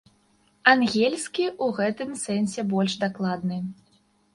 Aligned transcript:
Ангельскі 0.73 1.45
ў 1.63 1.67
гэтым 1.83 2.09
сэнсе 2.25 2.61
больш 2.75 3.01
дакладны. 3.09 3.67